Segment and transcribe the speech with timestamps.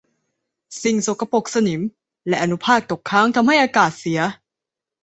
[0.83, 1.81] สิ่งสกปรกสนิม
[2.27, 4.21] และอนุภาคตกค้างทำให้อากาศเสีย